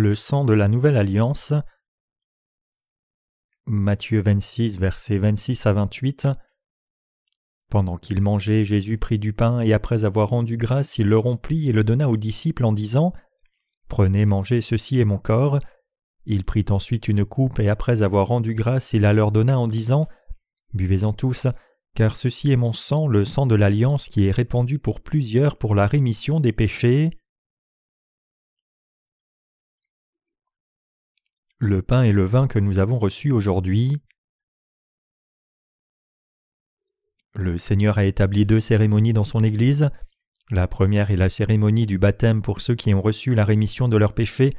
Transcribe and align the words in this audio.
Le 0.00 0.14
sang 0.14 0.44
de 0.44 0.52
la 0.52 0.68
nouvelle 0.68 0.96
alliance. 0.96 1.52
Matthieu 3.66 4.20
26, 4.20 4.78
versets 4.78 5.18
26 5.18 5.66
à 5.66 5.72
28. 5.72 6.28
Pendant 7.68 7.96
qu'il 7.96 8.22
mangeait, 8.22 8.64
Jésus 8.64 8.96
prit 8.96 9.18
du 9.18 9.32
pain 9.32 9.58
et 9.58 9.72
après 9.72 10.04
avoir 10.04 10.28
rendu 10.28 10.56
grâce, 10.56 10.98
il 10.98 11.08
le 11.08 11.18
rompit 11.18 11.68
et 11.68 11.72
le 11.72 11.82
donna 11.82 12.08
aux 12.08 12.16
disciples 12.16 12.64
en 12.64 12.70
disant 12.70 13.12
Prenez, 13.88 14.24
mangez, 14.24 14.60
ceci 14.60 15.00
est 15.00 15.04
mon 15.04 15.18
corps. 15.18 15.58
Il 16.26 16.44
prit 16.44 16.66
ensuite 16.70 17.08
une 17.08 17.24
coupe 17.24 17.58
et 17.58 17.68
après 17.68 18.04
avoir 18.04 18.28
rendu 18.28 18.54
grâce, 18.54 18.92
il 18.92 19.00
la 19.00 19.12
leur 19.12 19.32
donna 19.32 19.58
en 19.58 19.66
disant 19.66 20.06
Buvez-en 20.74 21.12
tous, 21.12 21.48
car 21.96 22.14
ceci 22.14 22.52
est 22.52 22.56
mon 22.56 22.72
sang, 22.72 23.08
le 23.08 23.24
sang 23.24 23.46
de 23.46 23.56
l'alliance 23.56 24.06
qui 24.06 24.28
est 24.28 24.30
répandu 24.30 24.78
pour 24.78 25.00
plusieurs 25.00 25.58
pour 25.58 25.74
la 25.74 25.88
rémission 25.88 26.38
des 26.38 26.52
péchés. 26.52 27.10
Le 31.60 31.82
pain 31.82 32.04
et 32.04 32.12
le 32.12 32.24
vin 32.24 32.46
que 32.46 32.60
nous 32.60 32.78
avons 32.78 33.00
reçus 33.00 33.32
aujourd'hui. 33.32 34.00
Le 37.34 37.58
Seigneur 37.58 37.98
a 37.98 38.04
établi 38.04 38.46
deux 38.46 38.60
cérémonies 38.60 39.12
dans 39.12 39.24
son 39.24 39.42
Église. 39.42 39.90
La 40.50 40.68
première 40.68 41.10
est 41.10 41.16
la 41.16 41.28
cérémonie 41.28 41.86
du 41.86 41.98
baptême 41.98 42.42
pour 42.42 42.60
ceux 42.60 42.76
qui 42.76 42.94
ont 42.94 43.02
reçu 43.02 43.34
la 43.34 43.44
rémission 43.44 43.88
de 43.88 43.96
leurs 43.96 44.14
péchés, 44.14 44.54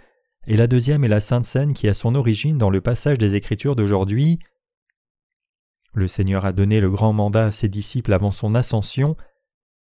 et 0.46 0.58
la 0.58 0.68
deuxième 0.68 1.06
est 1.06 1.10
la 1.10 1.22
Sainte 1.22 1.46
Seine 1.46 1.74
qui 1.74 1.88
a 1.88 1.94
son 1.94 2.16
origine 2.16 2.58
dans 2.58 2.70
le 2.70 2.82
passage 2.82 3.18
des 3.18 3.36
Écritures 3.36 3.78
d'aujourd'hui. 3.78 4.40
Le 5.94 6.10
Seigneur 6.10 6.46
a 6.46 6.52
donné 6.52 6.82
le 6.82 6.90
grand 6.90 7.14
mandat 7.14 7.46
à 7.46 7.52
ses 7.52 7.70
disciples 7.70 8.12
avant 8.12 8.32
son 8.32 8.56
ascension. 8.56 9.16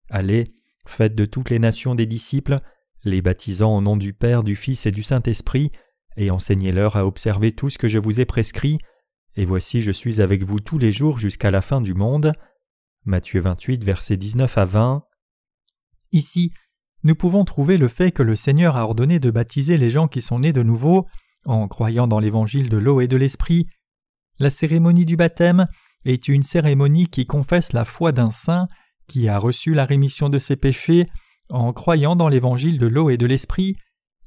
Allez, 0.09 0.55
faites 0.87 1.17
de 1.17 1.25
toutes 1.25 1.51
les 1.51 1.59
nations 1.59 1.97
des 1.97 2.07
disciples, 2.07 2.61
les 3.03 3.23
baptisant 3.23 3.77
au 3.77 3.81
nom 3.81 3.97
du 3.97 4.13
Père, 4.13 4.45
du 4.45 4.55
Fils 4.55 4.87
et 4.87 4.93
du 4.93 5.03
Saint-Esprit, 5.03 5.73
et 6.19 6.31
enseignez-leur 6.31 6.97
à 6.97 7.07
observer 7.07 7.53
tout 7.53 7.71
ce 7.71 7.79
que 7.79 7.89
je 7.89 7.99
vous 7.99 8.21
ai 8.21 8.25
prescrit, 8.25 8.79
et 9.37 9.45
voici 9.45 9.81
je 9.81 9.93
suis 9.93 10.21
avec 10.21 10.43
vous 10.43 10.59
tous 10.59 10.77
les 10.77 10.93
jours 10.93 11.19
jusqu'à 11.19 11.51
la 11.51 11.63
fin 11.63 11.81
du 11.81 11.95
monde. 11.95 12.33
Matthieu 13.05 13.41
28, 13.41 13.85
versets 13.85 14.17
19 14.17 14.59
à 14.59 14.65
20. 14.65 15.05
Ici, 16.13 16.51
nous 17.05 17.15
pouvons 17.15 17.45
trouver 17.45 17.79
le 17.79 17.87
fait 17.87 18.11
que 18.11 18.25
le 18.25 18.35
Seigneur 18.35 18.77
a 18.77 18.83
ordonné 18.83 19.21
de 19.21 19.31
baptiser 19.31 19.77
les 19.77 19.91
gens 19.91 20.09
qui 20.09 20.21
sont 20.21 20.41
nés 20.41 20.53
de 20.53 20.65
nouveau, 20.65 21.07
en 21.45 21.69
croyant 21.69 22.09
dans 22.09 22.19
l'évangile 22.19 22.69
de 22.69 22.77
l'eau 22.77 23.01
et 23.01 23.07
de 23.07 23.17
l'esprit. 23.17 23.69
La 24.41 24.51
cérémonie 24.51 25.07
du 25.07 25.17
baptême 25.17 25.69
est 26.05 26.27
une 26.27 26.43
cérémonie 26.43 27.07
qui 27.07 27.27
confesse 27.27 27.73
la 27.73 27.85
foi 27.85 28.11
d'un 28.11 28.31
saint 28.31 28.67
qui 29.07 29.29
a 29.29 29.39
reçu 29.39 29.73
la 29.73 29.85
rémission 29.85 30.29
de 30.29 30.39
ses 30.41 30.57
péchés 30.57 31.09
en 31.49 31.73
croyant 31.73 32.17
dans 32.17 32.29
l'évangile 32.29 32.79
de 32.79 32.87
l'eau 32.87 33.09
et 33.09 33.17
de 33.17 33.25
l'esprit, 33.25 33.77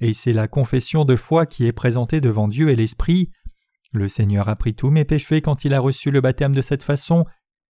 et 0.02 0.14
c'est 0.14 0.34
la 0.34 0.48
confession 0.48 1.06
de 1.06 1.16
foi 1.16 1.46
qui 1.46 1.66
est 1.66 1.72
présentée 1.72 2.20
devant 2.20 2.48
Dieu 2.48 2.70
et 2.70 2.76
l'Esprit. 2.76 3.32
Le 3.94 4.10
Seigneur 4.10 4.50
a 4.50 4.56
pris 4.56 4.74
tous 4.74 4.90
mes 4.90 5.06
péchés 5.06 5.42
quand 5.42 5.64
il 5.64 5.74
a 5.74 5.80
reçu 5.80 6.12
le 6.12 6.22
baptême 6.22 6.56
de 6.56 6.62
cette 6.62 6.84
façon, 6.84 7.24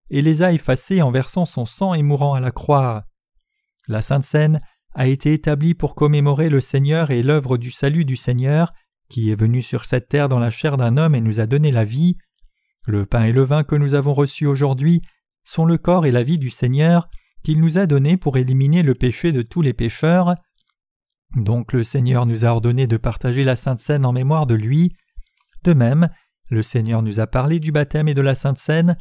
et 0.09 0.21
les 0.21 0.41
a 0.41 0.53
effacés 0.53 1.01
en 1.01 1.11
versant 1.11 1.45
son 1.45 1.65
sang 1.65 1.93
et 1.93 2.01
mourant 2.01 2.33
à 2.33 2.39
la 2.39 2.51
croix. 2.51 3.05
La 3.87 4.01
Sainte 4.01 4.23
Seine 4.23 4.61
a 4.93 5.07
été 5.07 5.33
établie 5.33 5.73
pour 5.73 5.93
commémorer 5.93 6.49
le 6.49 6.61
Seigneur 6.61 7.11
et 7.11 7.21
l'œuvre 7.21 7.57
du 7.57 7.69
salut 7.69 8.05
du 8.05 8.15
Seigneur, 8.15 8.73
qui 9.09 9.29
est 9.29 9.35
venu 9.35 9.61
sur 9.61 9.85
cette 9.85 10.07
terre 10.07 10.29
dans 10.29 10.39
la 10.39 10.49
chair 10.49 10.77
d'un 10.77 10.97
homme 10.97 11.15
et 11.15 11.21
nous 11.21 11.39
a 11.39 11.47
donné 11.47 11.71
la 11.71 11.85
vie. 11.85 12.17
Le 12.87 13.05
pain 13.05 13.25
et 13.25 13.31
le 13.31 13.43
vin 13.43 13.63
que 13.63 13.75
nous 13.75 13.93
avons 13.93 14.13
reçus 14.13 14.45
aujourd'hui 14.45 15.01
sont 15.43 15.65
le 15.65 15.77
corps 15.77 16.05
et 16.05 16.11
la 16.11 16.23
vie 16.23 16.37
du 16.37 16.49
Seigneur 16.49 17.09
qu'il 17.43 17.59
nous 17.59 17.77
a 17.77 17.87
donné 17.87 18.17
pour 18.17 18.37
éliminer 18.37 18.83
le 18.83 18.95
péché 18.95 19.31
de 19.31 19.41
tous 19.41 19.61
les 19.61 19.73
pécheurs. 19.73 20.35
Donc 21.35 21.73
le 21.73 21.83
Seigneur 21.83 22.25
nous 22.25 22.45
a 22.45 22.49
ordonné 22.49 22.87
de 22.87 22.97
partager 22.97 23.43
la 23.43 23.55
Sainte 23.55 23.79
Seine 23.79 24.05
en 24.05 24.11
mémoire 24.11 24.47
de 24.47 24.55
lui. 24.55 24.93
De 25.63 25.73
même, 25.73 26.09
le 26.49 26.63
Seigneur 26.63 27.01
nous 27.01 27.19
a 27.19 27.27
parlé 27.27 27.59
du 27.59 27.71
baptême 27.71 28.07
et 28.07 28.13
de 28.13 28.21
la 28.21 28.35
Sainte 28.35 28.57
Seine. 28.57 28.97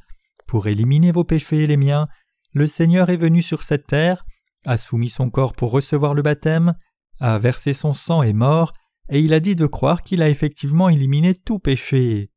Pour 0.46 0.68
éliminer 0.68 1.10
vos 1.10 1.24
péchés 1.24 1.64
et 1.64 1.66
les 1.66 1.76
miens, 1.76 2.08
le 2.52 2.66
Seigneur 2.66 3.10
est 3.10 3.16
venu 3.16 3.42
sur 3.42 3.62
cette 3.62 3.86
terre, 3.86 4.24
a 4.66 4.76
soumis 4.76 5.10
son 5.10 5.30
corps 5.30 5.54
pour 5.54 5.70
recevoir 5.70 6.14
le 6.14 6.22
baptême, 6.22 6.74
a 7.20 7.38
versé 7.38 7.72
son 7.72 7.94
sang 7.94 8.22
et 8.22 8.32
mort, 8.32 8.72
et 9.08 9.20
il 9.20 9.32
a 9.32 9.40
dit 9.40 9.56
de 9.56 9.66
croire 9.66 10.02
qu'il 10.02 10.22
a 10.22 10.28
effectivement 10.28 10.88
éliminé 10.88 11.34
tout 11.34 11.58
péché. 11.58 12.30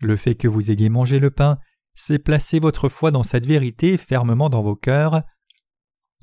Le 0.00 0.16
fait 0.16 0.34
que 0.34 0.48
vous 0.48 0.70
ayez 0.70 0.88
mangé 0.88 1.18
le 1.18 1.30
pain, 1.30 1.58
c'est 1.94 2.18
placer 2.18 2.58
votre 2.58 2.88
foi 2.88 3.10
dans 3.10 3.22
cette 3.22 3.46
vérité 3.46 3.98
fermement 3.98 4.48
dans 4.48 4.62
vos 4.62 4.76
cœurs. 4.76 5.22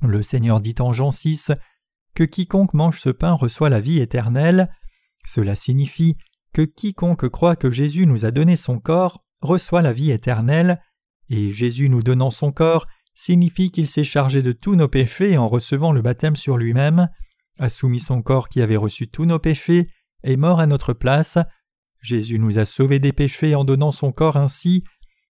Le 0.01 0.23
Seigneur 0.23 0.61
dit 0.61 0.75
en 0.79 0.93
Jean 0.93 1.11
6 1.11 1.51
que 2.17 2.23
quiconque 2.23 2.73
mange 2.73 2.99
ce 2.99 3.11
pain 3.11 3.33
reçoit 3.33 3.69
la 3.69 3.79
vie 3.79 3.99
éternelle. 3.99 4.71
Cela 5.23 5.53
signifie 5.53 6.17
que 6.51 6.63
quiconque 6.63 7.29
croit 7.29 7.55
que 7.55 7.69
Jésus 7.69 8.07
nous 8.07 8.25
a 8.25 8.31
donné 8.31 8.55
son 8.55 8.79
corps 8.79 9.23
reçoit 9.41 9.83
la 9.83 9.93
vie 9.93 10.09
éternelle, 10.09 10.81
et 11.29 11.51
Jésus 11.51 11.89
nous 11.89 12.01
donnant 12.01 12.31
son 12.31 12.51
corps 12.51 12.87
signifie 13.13 13.69
qu'il 13.69 13.87
s'est 13.87 14.03
chargé 14.03 14.41
de 14.41 14.51
tous 14.51 14.73
nos 14.73 14.87
péchés 14.87 15.37
en 15.37 15.47
recevant 15.47 15.91
le 15.91 16.01
baptême 16.01 16.35
sur 16.35 16.57
lui-même, 16.57 17.07
a 17.59 17.69
soumis 17.69 17.99
son 17.99 18.23
corps 18.23 18.49
qui 18.49 18.63
avait 18.63 18.77
reçu 18.77 19.07
tous 19.07 19.25
nos 19.25 19.37
péchés, 19.37 19.91
est 20.23 20.37
mort 20.37 20.59
à 20.59 20.65
notre 20.65 20.93
place, 20.93 21.37
Jésus 22.01 22.39
nous 22.39 22.57
a 22.57 22.65
sauvés 22.65 22.99
des 22.99 23.13
péchés 23.13 23.53
en 23.53 23.63
donnant 23.63 23.91
son 23.91 24.11
corps 24.11 24.37
ainsi. 24.37 24.83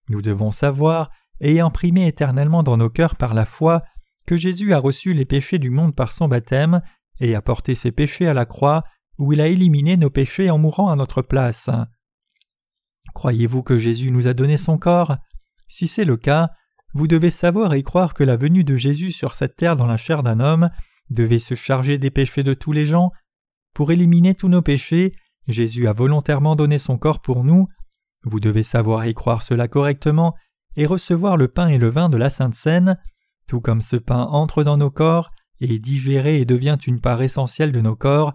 Nous 0.08 0.22
devons 0.22 0.52
savoir 0.52 1.10
et 1.40 1.60
imprimer 1.60 2.06
éternellement 2.06 2.62
dans 2.62 2.78
nos 2.78 2.88
cœurs 2.88 3.16
par 3.16 3.34
la 3.34 3.44
foi 3.44 3.82
que 4.28 4.36
Jésus 4.36 4.74
a 4.74 4.78
reçu 4.78 5.14
les 5.14 5.24
péchés 5.24 5.58
du 5.58 5.70
monde 5.70 5.94
par 5.94 6.12
son 6.12 6.28
baptême 6.28 6.82
et 7.18 7.34
a 7.34 7.40
porté 7.40 7.74
ses 7.74 7.92
péchés 7.92 8.28
à 8.28 8.34
la 8.34 8.44
croix 8.44 8.84
où 9.18 9.32
il 9.32 9.40
a 9.40 9.46
éliminé 9.46 9.96
nos 9.96 10.10
péchés 10.10 10.50
en 10.50 10.58
mourant 10.58 10.90
à 10.90 10.96
notre 10.96 11.22
place. 11.22 11.70
Croyez-vous 13.14 13.62
que 13.62 13.78
Jésus 13.78 14.10
nous 14.10 14.26
a 14.26 14.34
donné 14.34 14.58
son 14.58 14.76
corps? 14.76 15.16
Si 15.66 15.88
c'est 15.88 16.04
le 16.04 16.18
cas, 16.18 16.50
vous 16.92 17.06
devez 17.06 17.30
savoir 17.30 17.72
et 17.72 17.82
croire 17.82 18.12
que 18.12 18.22
la 18.22 18.36
venue 18.36 18.64
de 18.64 18.76
Jésus 18.76 19.12
sur 19.12 19.34
cette 19.34 19.56
terre 19.56 19.76
dans 19.76 19.86
la 19.86 19.96
chair 19.96 20.22
d'un 20.22 20.40
homme 20.40 20.68
devait 21.08 21.38
se 21.38 21.54
charger 21.54 21.96
des 21.96 22.10
péchés 22.10 22.42
de 22.42 22.52
tous 22.52 22.72
les 22.72 22.84
gens. 22.84 23.12
Pour 23.72 23.92
éliminer 23.92 24.34
tous 24.34 24.50
nos 24.50 24.60
péchés, 24.60 25.14
Jésus 25.46 25.88
a 25.88 25.94
volontairement 25.94 26.54
donné 26.54 26.78
son 26.78 26.98
corps 26.98 27.22
pour 27.22 27.44
nous. 27.44 27.66
Vous 28.24 28.40
devez 28.40 28.62
savoir 28.62 29.06
y 29.06 29.14
croire 29.14 29.40
cela 29.40 29.68
correctement 29.68 30.34
et 30.76 30.84
recevoir 30.84 31.38
le 31.38 31.48
pain 31.48 31.68
et 31.68 31.78
le 31.78 31.88
vin 31.88 32.10
de 32.10 32.18
la 32.18 32.28
Sainte 32.28 32.54
Seine, 32.54 32.98
tout 33.48 33.60
comme 33.60 33.80
ce 33.80 33.96
pain 33.96 34.22
entre 34.26 34.62
dans 34.62 34.76
nos 34.76 34.90
corps 34.90 35.32
et 35.60 35.74
est 35.74 35.78
digéré 35.80 36.40
et 36.40 36.44
devient 36.44 36.78
une 36.86 37.00
part 37.00 37.22
essentielle 37.22 37.72
de 37.72 37.80
nos 37.80 37.96
corps. 37.96 38.32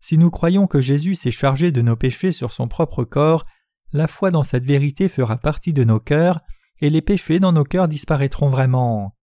Si 0.00 0.18
nous 0.18 0.30
croyons 0.30 0.66
que 0.66 0.80
Jésus 0.80 1.14
s'est 1.14 1.30
chargé 1.30 1.70
de 1.70 1.82
nos 1.82 1.96
péchés 1.96 2.32
sur 2.32 2.50
son 2.50 2.66
propre 2.66 3.04
corps, 3.04 3.44
la 3.92 4.08
foi 4.08 4.30
dans 4.32 4.42
cette 4.42 4.64
vérité 4.64 5.08
fera 5.08 5.36
partie 5.36 5.72
de 5.72 5.84
nos 5.84 6.00
cœurs, 6.00 6.40
et 6.80 6.90
les 6.90 7.00
péchés 7.00 7.38
dans 7.38 7.52
nos 7.52 7.62
cœurs 7.62 7.86
disparaîtront 7.86 8.48
vraiment. 8.48 9.16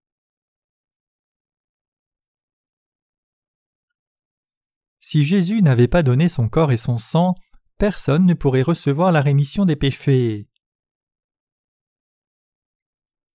Si 5.01 5.25
Jésus 5.25 5.63
n'avait 5.63 5.87
pas 5.87 6.03
donné 6.03 6.29
son 6.29 6.49
corps 6.49 6.71
et 6.71 6.77
son 6.77 6.99
sang, 6.99 7.33
personne 7.79 8.27
ne 8.27 8.35
pourrait 8.35 8.61
recevoir 8.61 9.11
la 9.11 9.21
rémission 9.21 9.65
des 9.65 9.75
péchés. 9.75 10.47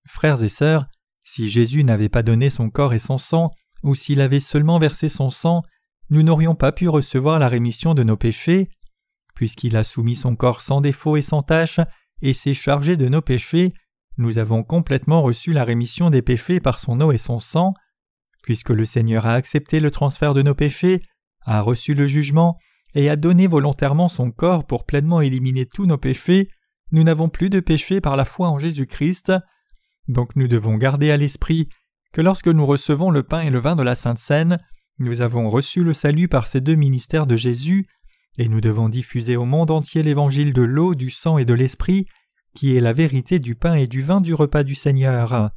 Frères 0.07 0.45
et 0.45 0.49
sœurs, 0.49 0.87
si 1.25 1.49
Jésus 1.49 1.85
n'avait 1.85 2.09
pas 2.09 2.23
donné 2.23 2.51
son 2.51 2.71
corps 2.71 2.95
et 2.95 2.99
son 2.99 3.19
sang, 3.19 3.51
ou 3.83 3.95
s'il 3.95 4.21
avait 4.21 4.41
seulement 4.41 4.79
versé 4.79 5.09
son 5.09 5.31
sang, 5.31 5.63
nous 6.11 6.23
n'aurions 6.23 6.55
pas 6.55 6.73
pu 6.73 6.89
recevoir 6.89 7.39
la 7.39 7.49
rémission 7.49 7.95
de 7.95 8.03
nos 8.03 8.17
péchés. 8.17 8.71
Puisqu'il 9.35 9.77
a 9.77 9.85
soumis 9.85 10.15
son 10.15 10.37
corps 10.37 10.61
sans 10.61 10.81
défaut 10.81 11.17
et 11.17 11.23
sans 11.23 11.43
tache, 11.43 11.81
et 12.23 12.33
s'est 12.33 12.55
chargé 12.55 12.97
de 12.97 13.09
nos 13.09 13.21
péchés, 13.21 13.75
nous 14.17 14.39
avons 14.39 14.63
complètement 14.63 15.23
reçu 15.23 15.53
la 15.53 15.65
rémission 15.65 16.11
des 16.11 16.23
péchés 16.23 16.61
par 16.61 16.79
son 16.79 17.01
eau 17.01 17.11
et 17.11 17.19
son 17.19 17.41
sang. 17.41 17.75
Puisque 18.43 18.71
le 18.71 18.85
Seigneur 18.85 19.27
a 19.27 19.35
accepté 19.35 19.81
le 19.81 19.91
transfert 19.91 20.35
de 20.35 20.43
nos 20.43 20.55
péchés, 20.55 21.03
a 21.45 21.61
reçu 21.61 21.95
le 21.95 22.07
jugement 22.07 22.57
et 22.95 23.11
a 23.11 23.17
donné 23.17 23.47
volontairement 23.47 24.09
son 24.09 24.31
corps 24.31 24.67
pour 24.67 24.87
pleinement 24.87 25.21
éliminer 25.21 25.67
tous 25.67 25.87
nos 25.87 25.99
péchés, 25.99 26.49
nous 26.93 27.03
n'avons 27.03 27.29
plus 27.29 27.51
de 27.51 27.59
péché 27.61 28.01
par 28.01 28.17
la 28.17 28.25
foi 28.25 28.49
en 28.49 28.59
Jésus-Christ. 28.59 29.33
Donc 30.09 30.37
nous 30.37 30.49
devons 30.49 30.77
garder 30.77 31.11
à 31.11 31.17
l'esprit 31.17 31.69
que 32.13 32.21
lorsque 32.21 32.49
nous 32.49 32.67
recevons 32.67 33.11
le 33.11 33.23
pain 33.23 33.41
et 33.41 33.51
le 33.51 33.59
vin 33.59 33.77
de 33.77 33.83
la 33.83 33.95
Sainte 33.95 34.19
Seine, 34.19 34.59
nous 34.99 35.21
avons 35.21 35.51
reçu 35.51 35.83
le 35.83 35.93
salut 35.93 36.29
par 36.29 36.47
ces 36.47 36.61
deux 36.61 36.77
ministères 36.77 37.27
de 37.27 37.37
Jésus, 37.37 37.89
et 38.39 38.49
nous 38.49 38.61
devons 38.61 38.89
diffuser 38.89 39.37
au 39.37 39.45
monde 39.45 39.71
entier 39.71 40.03
l'évangile 40.03 40.53
de 40.53 40.63
l'eau, 40.63 40.95
du 40.95 41.11
sang 41.11 41.39
et 41.39 41.45
de 41.45 41.55
l'esprit, 41.55 42.07
qui 42.55 42.77
est 42.77 42.81
la 42.81 42.93
vérité 42.93 43.41
du 43.41 43.57
pain 43.57 43.75
et 43.75 43.87
du 43.87 44.03
vin 44.03 44.21
du 44.21 44.35
repas 44.35 44.63
du 44.63 44.75
Seigneur. 44.75 45.51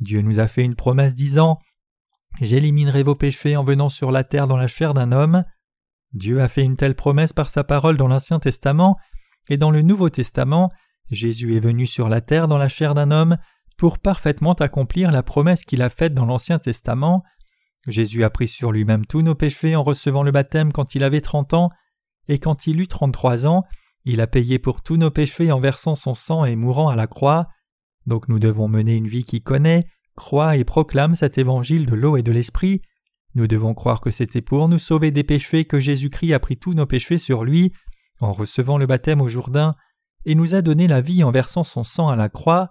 Dieu 0.00 0.22
nous 0.22 0.40
a 0.40 0.48
fait 0.48 0.64
une 0.64 0.74
promesse 0.74 1.14
disant 1.14 1.58
J'éliminerai 2.40 3.02
vos 3.02 3.14
péchés 3.14 3.56
en 3.56 3.62
venant 3.62 3.88
sur 3.88 4.10
la 4.10 4.24
terre 4.24 4.48
dans 4.48 4.56
la 4.56 4.66
chair 4.66 4.94
d'un 4.94 5.12
homme. 5.12 5.44
Dieu 6.12 6.40
a 6.40 6.48
fait 6.48 6.62
une 6.64 6.76
telle 6.76 6.94
promesse 6.94 7.32
par 7.32 7.48
sa 7.48 7.64
parole 7.64 7.96
dans 7.96 8.08
l'Ancien 8.08 8.40
Testament, 8.40 8.96
et 9.48 9.56
dans 9.56 9.70
le 9.70 9.82
Nouveau 9.82 10.10
Testament, 10.10 10.72
Jésus 11.10 11.56
est 11.56 11.60
venu 11.60 11.86
sur 11.86 12.08
la 12.08 12.20
terre 12.20 12.48
dans 12.48 12.58
la 12.58 12.68
chair 12.68 12.94
d'un 12.94 13.10
homme 13.10 13.38
pour 13.78 14.00
parfaitement 14.00 14.52
accomplir 14.54 15.10
la 15.10 15.22
promesse 15.22 15.64
qu'il 15.64 15.80
a 15.80 15.88
faite 15.88 16.12
dans 16.12 16.26
l'Ancien 16.26 16.58
Testament. 16.58 17.22
Jésus 17.86 18.24
a 18.24 18.28
pris 18.28 18.48
sur 18.48 18.72
lui-même 18.72 19.06
tous 19.06 19.22
nos 19.22 19.34
péchés 19.34 19.76
en 19.76 19.82
recevant 19.82 20.22
le 20.22 20.32
baptême 20.32 20.72
quand 20.72 20.94
il 20.94 21.04
avait 21.04 21.22
trente 21.22 21.54
ans, 21.54 21.70
et 22.26 22.38
quand 22.38 22.66
il 22.66 22.80
eut 22.80 22.88
trente-trois 22.88 23.46
ans, 23.46 23.64
il 24.04 24.20
a 24.20 24.26
payé 24.26 24.58
pour 24.58 24.82
tous 24.82 24.96
nos 24.96 25.10
péchés 25.10 25.52
en 25.52 25.60
versant 25.60 25.94
son 25.94 26.14
sang 26.14 26.44
et 26.44 26.56
mourant 26.56 26.88
à 26.88 26.96
la 26.96 27.06
croix. 27.06 27.46
Donc 28.06 28.28
nous 28.28 28.38
devons 28.38 28.68
mener 28.68 28.96
une 28.96 29.06
vie 29.06 29.24
qui 29.24 29.42
connaît, 29.42 29.86
croit 30.16 30.56
et 30.56 30.64
proclame 30.64 31.14
cet 31.14 31.38
évangile 31.38 31.86
de 31.86 31.94
l'eau 31.94 32.16
et 32.16 32.22
de 32.22 32.32
l'esprit. 32.32 32.82
Nous 33.34 33.46
devons 33.46 33.74
croire 33.74 34.00
que 34.00 34.10
c'était 34.10 34.42
pour 34.42 34.68
nous 34.68 34.78
sauver 34.78 35.12
des 35.12 35.24
péchés 35.24 35.64
que 35.64 35.78
Jésus-Christ 35.78 36.32
a 36.32 36.40
pris 36.40 36.56
tous 36.56 36.74
nos 36.74 36.86
péchés 36.86 37.18
sur 37.18 37.44
lui 37.44 37.72
en 38.20 38.32
recevant 38.32 38.76
le 38.76 38.86
baptême 38.86 39.20
au 39.20 39.28
Jourdain 39.28 39.74
et 40.24 40.34
nous 40.34 40.54
a 40.54 40.62
donné 40.62 40.88
la 40.88 41.00
vie 41.00 41.22
en 41.22 41.30
versant 41.30 41.62
son 41.62 41.84
sang 41.84 42.08
à 42.08 42.16
la 42.16 42.28
croix. 42.28 42.70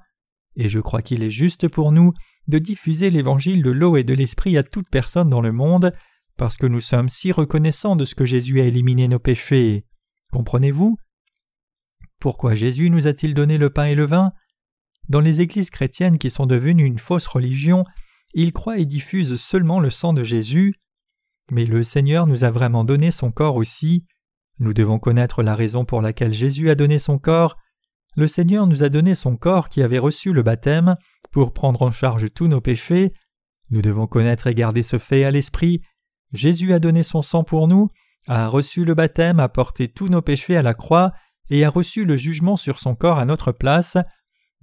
Et 0.57 0.69
je 0.69 0.79
crois 0.79 1.01
qu'il 1.01 1.23
est 1.23 1.29
juste 1.29 1.67
pour 1.67 1.91
nous 1.91 2.13
de 2.47 2.57
diffuser 2.57 3.09
l'évangile 3.09 3.61
de 3.61 3.71
l'eau 3.71 3.95
et 3.95 4.03
de 4.03 4.13
l'esprit 4.13 4.57
à 4.57 4.63
toute 4.63 4.89
personne 4.89 5.29
dans 5.29 5.41
le 5.41 5.51
monde, 5.51 5.93
parce 6.35 6.57
que 6.57 6.65
nous 6.65 6.81
sommes 6.81 7.09
si 7.09 7.31
reconnaissants 7.31 7.95
de 7.95 8.05
ce 8.05 8.15
que 8.15 8.25
Jésus 8.25 8.59
a 8.59 8.65
éliminé 8.65 9.07
nos 9.07 9.19
péchés. 9.19 9.85
Comprenez-vous? 10.31 10.97
Pourquoi 12.19 12.55
Jésus 12.55 12.89
nous 12.89 13.05
a-t-il 13.05 13.35
donné 13.35 13.59
le 13.59 13.69
pain 13.69 13.85
et 13.85 13.95
le 13.95 14.05
vin? 14.05 14.31
Dans 15.07 15.21
les 15.21 15.41
églises 15.41 15.69
chrétiennes 15.69 16.17
qui 16.17 16.31
sont 16.31 16.47
devenues 16.47 16.85
une 16.85 16.99
fausse 16.99 17.27
religion, 17.27 17.83
ils 18.33 18.51
croient 18.51 18.79
et 18.79 18.85
diffusent 18.85 19.39
seulement 19.39 19.79
le 19.79 19.89
sang 19.89 20.13
de 20.13 20.23
Jésus. 20.23 20.73
Mais 21.51 21.65
le 21.65 21.83
Seigneur 21.83 22.27
nous 22.27 22.43
a 22.43 22.51
vraiment 22.51 22.83
donné 22.83 23.11
son 23.11 23.31
corps 23.31 23.55
aussi. 23.55 24.05
Nous 24.59 24.73
devons 24.73 24.99
connaître 24.99 25.43
la 25.43 25.55
raison 25.55 25.85
pour 25.85 26.01
laquelle 26.01 26.33
Jésus 26.33 26.69
a 26.69 26.75
donné 26.75 26.99
son 26.99 27.19
corps. 27.19 27.57
Le 28.17 28.27
Seigneur 28.27 28.65
nous 28.65 28.81
a 28.81 28.89
donné 28.89 29.13
son 29.13 29.37
corps 29.37 29.69
qui 29.69 29.83
avait 29.83 29.99
reçu 29.99 30.33
le 30.33 30.41
baptême 30.41 30.95
pour 31.31 31.53
prendre 31.53 31.83
en 31.83 31.91
charge 31.91 32.25
tous 32.33 32.47
nos 32.47 32.61
péchés. 32.61 33.13
Nous 33.69 33.83
devons 33.83 34.07
connaître 34.07 34.47
et 34.47 34.55
garder 34.55 34.81
ce 34.81 34.97
fait 34.97 35.23
à 35.23 35.29
l'esprit. 35.29 35.83
Jésus 36.33 36.73
a 36.73 36.79
donné 36.79 37.03
son 37.03 37.21
sang 37.21 37.43
pour 37.43 37.67
nous, 37.67 37.89
a 38.27 38.47
reçu 38.47 38.85
le 38.85 38.95
baptême, 38.95 39.39
a 39.39 39.49
porté 39.49 39.87
tous 39.87 40.07
nos 40.07 40.23
péchés 40.23 40.57
à 40.57 40.63
la 40.63 40.73
croix 40.73 41.11
et 41.51 41.63
a 41.63 41.69
reçu 41.69 42.05
le 42.05 42.17
jugement 42.17 42.57
sur 42.57 42.79
son 42.79 42.95
corps 42.95 43.19
à 43.19 43.25
notre 43.25 43.51
place. 43.51 43.97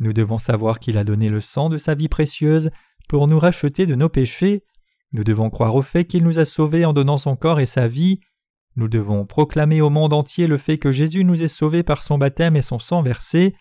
Nous 0.00 0.12
devons 0.12 0.40
savoir 0.40 0.80
qu'il 0.80 0.98
a 0.98 1.04
donné 1.04 1.28
le 1.28 1.40
sang 1.40 1.68
de 1.68 1.78
sa 1.78 1.94
vie 1.94 2.08
précieuse 2.08 2.72
pour 3.08 3.28
nous 3.28 3.38
racheter 3.38 3.86
de 3.86 3.94
nos 3.94 4.08
péchés. 4.08 4.64
Nous 5.12 5.22
devons 5.22 5.48
croire 5.48 5.76
au 5.76 5.82
fait 5.82 6.06
qu'il 6.06 6.24
nous 6.24 6.40
a 6.40 6.44
sauvés 6.44 6.84
en 6.84 6.92
donnant 6.92 7.18
son 7.18 7.36
corps 7.36 7.60
et 7.60 7.66
sa 7.66 7.86
vie. 7.86 8.18
Nous 8.76 8.88
devons 8.88 9.24
proclamer 9.24 9.80
au 9.80 9.90
monde 9.90 10.12
entier 10.12 10.46
le 10.46 10.58
fait 10.58 10.78
que 10.78 10.90
Jésus 10.90 11.24
nous 11.24 11.42
est 11.42 11.48
sauvés 11.48 11.82
par 11.82 12.02
son 12.02 12.18
baptême 12.18 12.56
et 12.56 12.62
son 12.62 12.78
sang 12.78 13.02
versé. 13.02 13.54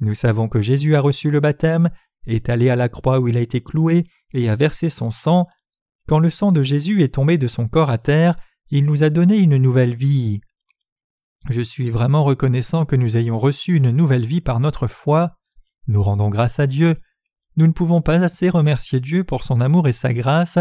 Nous 0.00 0.14
savons 0.14 0.48
que 0.48 0.60
Jésus 0.60 0.94
a 0.94 1.00
reçu 1.00 1.30
le 1.30 1.40
baptême, 1.40 1.90
est 2.26 2.48
allé 2.48 2.70
à 2.70 2.76
la 2.76 2.88
croix 2.88 3.18
où 3.18 3.28
il 3.28 3.36
a 3.36 3.40
été 3.40 3.60
cloué 3.60 4.04
et 4.32 4.48
a 4.48 4.56
versé 4.56 4.88
son 4.90 5.10
sang. 5.10 5.46
Quand 6.06 6.20
le 6.20 6.30
sang 6.30 6.52
de 6.52 6.62
Jésus 6.62 7.02
est 7.02 7.14
tombé 7.14 7.38
de 7.38 7.48
son 7.48 7.66
corps 7.66 7.90
à 7.90 7.98
terre, 7.98 8.36
il 8.70 8.84
nous 8.84 9.02
a 9.02 9.10
donné 9.10 9.38
une 9.38 9.56
nouvelle 9.56 9.94
vie. 9.94 10.40
Je 11.50 11.60
suis 11.60 11.90
vraiment 11.90 12.24
reconnaissant 12.24 12.84
que 12.84 12.96
nous 12.96 13.16
ayons 13.16 13.38
reçu 13.38 13.76
une 13.76 13.90
nouvelle 13.90 14.26
vie 14.26 14.40
par 14.40 14.60
notre 14.60 14.86
foi. 14.86 15.36
Nous 15.86 16.02
rendons 16.02 16.28
grâce 16.28 16.58
à 16.58 16.66
Dieu. 16.66 16.96
Nous 17.56 17.66
ne 17.66 17.72
pouvons 17.72 18.02
pas 18.02 18.22
assez 18.22 18.48
remercier 18.48 19.00
Dieu 19.00 19.24
pour 19.24 19.44
son 19.44 19.60
amour 19.60 19.88
et 19.88 19.92
sa 19.92 20.12
grâce. 20.12 20.58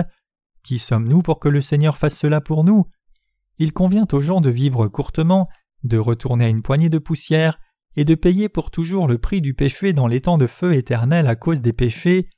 Qui 0.63 0.79
sommes-nous 0.79 1.21
pour 1.21 1.39
que 1.39 1.49
le 1.49 1.61
Seigneur 1.61 1.97
fasse 1.97 2.17
cela 2.17 2.41
pour 2.41 2.63
nous? 2.63 2.85
Il 3.57 3.74
convient 3.74 4.07
aux 4.12 4.22
gens 4.22 4.42
de 4.42 4.50
vivre 4.50 4.88
courtement, 4.88 5.48
de 5.84 5.98
retourner 5.98 6.46
à 6.46 6.50
une 6.50 6.62
poignée 6.62 6.90
de 6.90 6.98
poussière 6.98 7.60
et 7.96 8.06
de 8.06 8.16
payer 8.16 8.50
pour 8.50 8.72
toujours 8.72 9.07
le 9.07 9.18
prix 9.18 9.42
du 9.42 9.54
péché 9.54 9.94
dans 9.94 10.07
les 10.07 10.22
temps 10.22 10.38
de 10.38 10.48
feu 10.48 10.74
éternel 10.74 11.28
à 11.28 11.36
cause 11.36 11.62
des 11.62 11.74
péchés. 11.74 12.30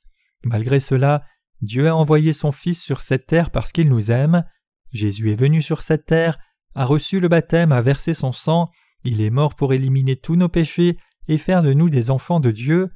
Malgré 0.44 0.80
cela, 0.80 1.24
Dieu 1.62 1.88
a 1.88 1.96
envoyé 1.96 2.34
son 2.34 2.52
Fils 2.52 2.82
sur 2.82 3.02
cette 3.02 3.26
terre 3.26 3.50
parce 3.50 3.72
qu'il 3.72 3.90
nous 3.90 4.12
aime. 4.12 4.44
Jésus 4.92 5.32
est 5.32 5.40
venu 5.40 5.62
sur 5.62 5.82
cette 5.82 6.06
terre, 6.06 6.38
a 6.76 6.86
reçu 6.86 7.20
le 7.20 7.28
baptême, 7.28 7.72
a 7.72 7.82
versé 7.82 8.14
son 8.14 8.32
sang, 8.32 8.70
il 9.04 9.22
est 9.22 9.30
mort 9.30 9.56
pour 9.56 9.74
éliminer 9.74 10.16
tous 10.16 10.36
nos 10.36 10.50
péchés 10.50 10.96
et 11.28 11.38
faire 11.38 11.64
de 11.64 11.74
nous 11.74 11.90
des 11.90 12.12
enfants 12.12 12.40
de 12.40 12.52
Dieu. 12.52 12.90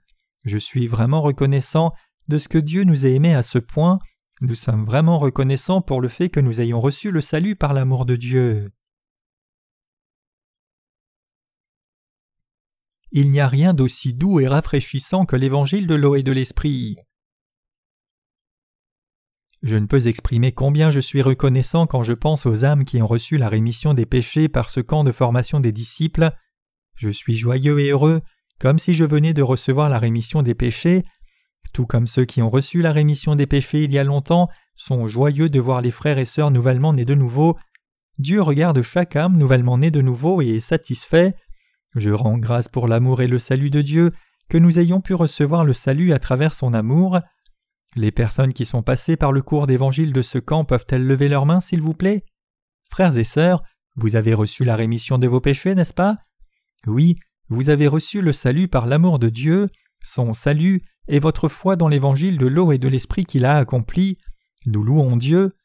Je 0.46 0.58
suis 0.58 0.88
vraiment 0.88 1.22
reconnaissant 1.22 1.94
de 2.28 2.38
ce 2.38 2.48
que 2.48 2.58
Dieu 2.58 2.84
nous 2.84 3.06
a 3.06 3.10
aimés 3.10 3.36
à 3.36 3.44
ce 3.44 3.58
point. 3.58 4.00
Nous 4.42 4.56
sommes 4.56 4.86
vraiment 4.86 5.20
reconnaissants 5.20 5.82
pour 5.82 6.02
le 6.02 6.08
fait 6.08 6.30
que 6.30 6.40
nous 6.40 6.62
ayons 6.62 6.80
reçu 6.82 7.12
le 7.12 7.22
salut 7.22 7.56
par 7.56 7.74
l'amour 7.74 8.06
de 8.06 8.16
Dieu. 8.16 8.72
Il 13.12 13.30
n'y 13.30 13.40
a 13.40 13.48
rien 13.48 13.76
d'aussi 13.76 14.14
doux 14.14 14.40
et 14.40 14.48
rafraîchissant 14.48 15.26
que 15.26 15.36
l'évangile 15.36 15.86
de 15.86 15.94
l'eau 15.94 16.16
et 16.16 16.24
de 16.24 16.32
l'esprit. 16.32 16.98
Je 19.62 19.76
ne 19.76 19.86
peux 19.86 20.08
exprimer 20.08 20.52
combien 20.52 20.90
je 20.90 21.00
suis 21.00 21.22
reconnaissant 21.22 21.86
quand 21.86 22.02
je 22.02 22.14
pense 22.14 22.48
aux 22.48 22.66
âmes 22.66 22.84
qui 22.84 23.00
ont 23.00 23.08
reçu 23.08 23.38
la 23.38 23.48
rémission 23.48 23.94
des 23.94 24.08
péchés 24.08 24.50
par 24.50 24.72
ce 24.72 24.80
camp 24.80 25.04
de 25.04 25.12
formation 25.12 25.60
des 25.60 25.72
disciples. 25.72 26.32
Je 26.96 27.10
suis 27.10 27.38
joyeux 27.38 27.80
et 27.80 27.90
heureux 27.90 28.22
comme 28.62 28.78
si 28.78 28.94
je 28.94 29.04
venais 29.04 29.34
de 29.34 29.42
recevoir 29.42 29.90
la 29.90 29.98
rémission 29.98 30.44
des 30.44 30.54
péchés, 30.54 31.04
tout 31.72 31.86
comme 31.86 32.08
ceux 32.08 32.26
qui 32.26 32.42
ont 32.42 32.50
reçu 32.50 32.82
la 32.82 32.92
rémission 32.92 33.36
des 33.36 33.48
péchés 33.48 33.84
il 33.84 33.92
y 33.92 34.00
a 34.00 34.04
longtemps 34.04 34.50
sont 34.76 35.08
joyeux 35.08 35.50
de 35.50 35.60
voir 35.60 35.82
les 35.82 35.92
frères 35.92 36.18
et 36.18 36.26
sœurs 36.26 36.52
nouvellement 36.52 36.94
nés 36.94 37.06
de 37.06 37.14
nouveau. 37.14 37.58
Dieu 38.18 38.42
regarde 38.42 38.82
chaque 38.82 39.16
âme 39.16 39.38
nouvellement 39.38 39.78
née 39.78 39.92
de 39.92 40.02
nouveau 40.02 40.42
et 40.42 40.50
est 40.50 40.60
satisfait. 40.60 41.36
Je 41.96 42.10
rends 42.10 42.38
grâce 42.38 42.68
pour 42.68 42.88
l'amour 42.88 43.22
et 43.22 43.28
le 43.28 43.40
salut 43.40 43.70
de 43.70 43.82
Dieu, 43.82 44.12
que 44.50 44.58
nous 44.58 44.80
ayons 44.80 45.02
pu 45.02 45.14
recevoir 45.14 45.66
le 45.66 45.74
salut 45.74 46.14
à 46.14 46.20
travers 46.20 46.54
son 46.54 46.74
amour. 46.74 47.20
Les 47.96 48.12
personnes 48.12 48.54
qui 48.54 48.66
sont 48.66 48.84
passées 48.84 49.18
par 49.18 49.32
le 49.32 49.42
cours 49.42 49.68
d'évangile 49.68 50.14
de 50.14 50.22
ce 50.22 50.38
camp 50.38 50.66
peuvent-elles 50.66 51.06
lever 51.06 51.30
leurs 51.30 51.46
mains, 51.46 51.60
s'il 51.60 51.82
vous 51.82 51.94
plaît? 51.94 52.24
Frères 52.90 53.18
et 53.18 53.24
sœurs, 53.24 53.64
vous 53.96 54.16
avez 54.16 54.34
reçu 54.34 54.64
la 54.64 54.76
rémission 54.76 55.18
de 55.18 55.28
vos 55.28 55.42
péchés, 55.42 55.76
n'est-ce 55.76 55.94
pas? 55.94 56.18
Oui, 56.88 57.18
vous 57.50 57.70
avez 57.70 57.88
reçu 57.88 58.22
le 58.22 58.34
salut 58.34 58.68
par 58.68 58.88
l'amour 58.88 59.20
de 59.20 59.30
Dieu, 59.30 59.68
son 60.04 60.34
salut 60.34 60.82
et 61.08 61.20
votre 61.20 61.50
foi 61.50 61.76
dans 61.76 61.88
l'évangile 61.88 62.38
de 62.38 62.48
l'eau 62.48 62.72
et 62.72 62.78
de 62.78 62.88
l'esprit 62.88 63.26
qu'il 63.26 63.46
a 63.46 63.58
accompli. 63.58 64.18
Nous 64.66 64.84
louons 64.84 65.18
Dieu. 65.18 65.56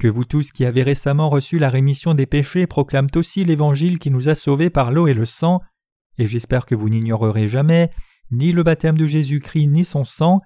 Que 0.00 0.08
vous 0.08 0.24
tous 0.24 0.50
qui 0.50 0.64
avez 0.64 0.82
récemment 0.82 1.30
reçu 1.30 1.58
la 1.58 1.70
rémission 1.70 2.14
des 2.14 2.26
péchés 2.26 2.66
proclament 2.66 3.08
aussi 3.14 3.44
l'évangile 3.44 3.98
qui 3.98 4.10
nous 4.10 4.28
a 4.28 4.34
sauvés 4.34 4.70
par 4.70 4.90
l'eau 4.90 5.06
et 5.06 5.14
le 5.14 5.24
sang, 5.24 5.60
et 6.18 6.26
j'espère 6.26 6.66
que 6.66 6.74
vous 6.74 6.88
n'ignorerez 6.88 7.48
jamais 7.48 7.90
ni 8.32 8.52
le 8.52 8.62
baptême 8.62 8.98
de 8.98 9.06
Jésus-Christ 9.06 9.68
ni 9.68 9.84
son 9.84 10.04
sang, 10.04 10.40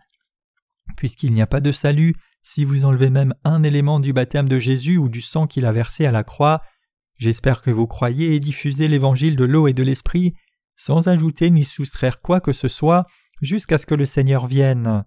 puisqu'il 0.96 1.32
n'y 1.32 1.42
a 1.42 1.46
pas 1.46 1.60
de 1.60 1.72
salut 1.72 2.14
si 2.42 2.64
vous 2.64 2.84
enlevez 2.84 3.10
même 3.10 3.34
un 3.44 3.62
élément 3.62 4.00
du 4.00 4.12
baptême 4.12 4.48
de 4.48 4.58
Jésus 4.58 4.98
ou 4.98 5.08
du 5.08 5.20
sang 5.20 5.46
qu'il 5.46 5.66
a 5.66 5.72
versé 5.72 6.06
à 6.06 6.12
la 6.12 6.24
croix. 6.24 6.60
J'espère 7.16 7.62
que 7.62 7.70
vous 7.70 7.86
croyez 7.86 8.34
et 8.34 8.40
diffusez 8.40 8.88
l'évangile 8.88 9.36
de 9.36 9.44
l'eau 9.44 9.66
et 9.66 9.72
de 9.72 9.82
l'esprit 9.82 10.34
sans 10.76 11.08
ajouter 11.08 11.50
ni 11.50 11.64
soustraire 11.64 12.20
quoi 12.20 12.40
que 12.40 12.52
ce 12.52 12.68
soit, 12.68 13.04
jusqu'à 13.40 13.78
ce 13.78 13.86
que 13.86 13.94
le 13.94 14.06
Seigneur 14.06 14.46
vienne. 14.46 15.04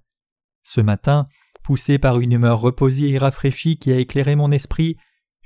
Ce 0.64 0.82
matin, 0.82 1.28
poussé 1.64 1.98
par 1.98 2.20
une 2.20 2.32
humeur 2.32 2.60
reposée 2.60 3.10
et 3.10 3.18
rafraîchie 3.18 3.78
qui 3.78 3.92
a 3.92 4.00
éclairé 4.00 4.36
mon 4.36 4.52
esprit, 4.52 4.98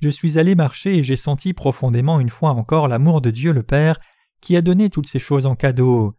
je 0.01 0.09
suis 0.09 0.37
allé 0.37 0.55
marcher 0.55 0.97
et 0.97 1.03
j'ai 1.03 1.15
senti 1.15 1.53
profondément 1.53 2.19
une 2.19 2.29
fois 2.29 2.51
encore 2.51 2.87
l'amour 2.87 3.21
de 3.21 3.31
Dieu 3.31 3.53
le 3.53 3.63
Père 3.63 3.99
qui 4.41 4.55
a 4.55 4.61
donné 4.61 4.89
toutes 4.89 5.07
ces 5.07 5.19
choses 5.19 5.45
en 5.45 5.55
cadeau. 5.55 6.13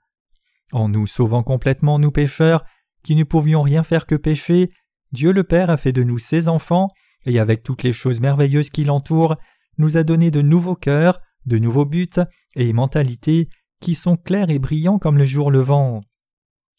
En 0.72 0.88
nous 0.88 1.06
sauvant 1.06 1.42
complètement 1.42 1.98
nous 1.98 2.10
pécheurs, 2.10 2.64
qui 3.04 3.14
ne 3.14 3.24
pouvions 3.24 3.62
rien 3.62 3.84
faire 3.84 4.06
que 4.06 4.16
pécher, 4.16 4.70
Dieu 5.12 5.30
le 5.30 5.44
Père 5.44 5.70
a 5.70 5.76
fait 5.76 5.92
de 5.92 6.02
nous 6.02 6.18
ses 6.18 6.48
enfants, 6.48 6.88
et 7.24 7.38
avec 7.38 7.62
toutes 7.62 7.84
les 7.84 7.92
choses 7.92 8.20
merveilleuses 8.20 8.70
qui 8.70 8.84
l'entourent, 8.84 9.36
nous 9.78 9.96
a 9.96 10.02
donné 10.02 10.30
de 10.30 10.42
nouveaux 10.42 10.74
cœurs, 10.74 11.20
de 11.44 11.58
nouveaux 11.58 11.84
buts 11.84 12.08
et 12.56 12.72
mentalités 12.72 13.48
qui 13.80 13.94
sont 13.94 14.16
clairs 14.16 14.50
et 14.50 14.58
brillants 14.58 14.98
comme 14.98 15.18
le 15.18 15.26
jour 15.26 15.50
levant. 15.50 16.00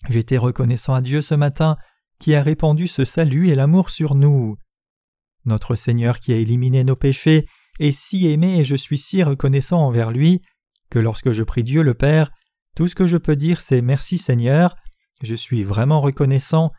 J'étais 0.10 0.38
reconnaissant 0.38 0.94
à 0.94 1.02
Dieu 1.02 1.22
ce 1.22 1.36
matin 1.36 1.78
qui 2.20 2.36
a 2.36 2.42
répandu 2.42 2.88
ce 2.88 3.06
salut 3.06 3.50
et 3.50 3.56
l'amour 3.56 3.90
sur 3.90 4.16
nous. 4.16 4.58
Notre 5.46 5.76
Seigneur 5.76 6.20
qui 6.20 6.34
a 6.34 6.38
éliminé 6.38 6.84
nos 6.84 6.96
péchés 6.96 7.48
est 7.80 7.92
si 7.92 8.28
aimé 8.28 8.60
et 8.60 8.64
je 8.64 8.76
suis 8.76 8.98
si 8.98 9.24
reconnaissant 9.24 9.80
envers 9.86 10.12
lui 10.12 10.42
que 10.90 11.00
lorsque 11.00 11.32
je 11.32 11.44
prie 11.44 11.64
Dieu 11.64 11.82
le 11.82 11.94
Père, 11.94 12.32
tout 12.76 12.88
ce 12.88 12.96
que 12.96 13.08
je 13.08 13.18
peux 13.18 13.36
dire 13.36 13.62
c'est 13.62 13.82
Merci 13.82 14.18
Seigneur, 14.18 14.76
je 15.22 15.36
suis 15.36 15.64
vraiment 15.64 16.00
reconnaissant, 16.00 16.72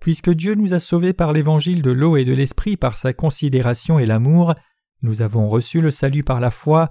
puisque 0.00 0.30
Dieu 0.30 0.54
nous 0.54 0.74
a 0.74 0.80
sauvés 0.80 1.12
par 1.12 1.32
l'évangile 1.32 1.82
de 1.82 1.90
l'eau 1.90 2.16
et 2.16 2.24
de 2.24 2.34
l'esprit 2.34 2.76
par 2.76 2.96
sa 2.96 3.12
considération 3.12 3.98
et 3.98 4.06
l'amour, 4.06 4.54
nous 5.02 5.22
avons 5.22 5.48
reçu 5.48 5.80
le 5.80 5.90
salut 5.90 6.24
par 6.24 6.40
la 6.40 6.50
foi, 6.50 6.90